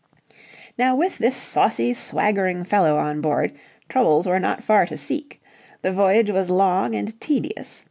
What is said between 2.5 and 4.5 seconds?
fellow on board, troubles were